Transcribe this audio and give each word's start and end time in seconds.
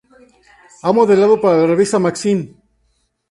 Ha 0.81 0.91
modelado 0.91 1.39
para 1.39 1.57
la 1.59 1.67
revista 1.67 1.99
"Maxim". 1.99 2.55